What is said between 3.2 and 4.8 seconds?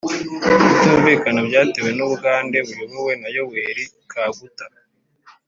na yoweri kaguta